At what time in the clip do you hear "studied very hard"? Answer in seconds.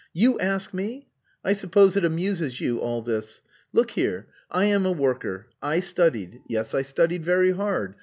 6.81-7.93